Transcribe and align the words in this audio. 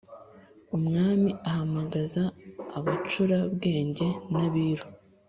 Umwami 0.77 1.29
ahamagaza 1.49 2.23
abacura 2.77 3.37
bwenge 3.53 4.07
nabiru 4.31 4.85